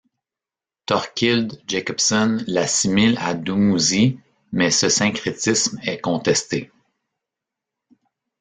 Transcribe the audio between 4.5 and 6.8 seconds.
mais ce syncrétisme est contesté.